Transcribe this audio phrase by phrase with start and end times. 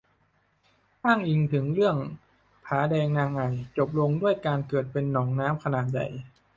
[1.05, 1.95] อ้างอิงถึงเรื่อง
[2.65, 6.07] ผาแดงนางไอ่จบลงด้วยการเกิดเป็นหนองน้ำขนาดใหญ่